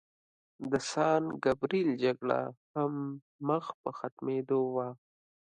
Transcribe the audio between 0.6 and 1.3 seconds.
د سان